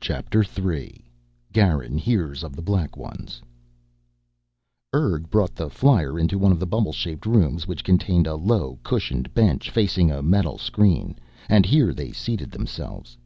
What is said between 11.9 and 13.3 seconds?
they seated themselves.